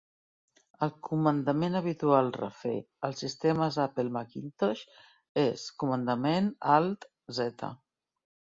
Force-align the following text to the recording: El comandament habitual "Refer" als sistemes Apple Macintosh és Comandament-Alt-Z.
El 0.85 0.91
comandament 1.07 1.79
habitual 1.79 2.31
"Refer" 2.37 2.73
als 3.09 3.21
sistemes 3.25 3.79
Apple 3.85 4.15
Macintosh 4.17 4.83
és 5.45 5.69
Comandament-Alt-Z. 5.85 7.73